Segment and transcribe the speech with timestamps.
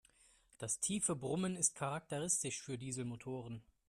[0.57, 3.61] Das tiefe Brummen ist charakteristisch für Dieselmotoren.